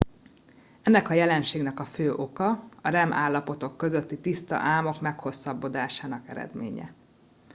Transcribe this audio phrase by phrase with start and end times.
[0.81, 6.93] ennek a jelenségnek a fő oka a rem állapotok közötti tiszta álmok meghosszabbodásának eredménye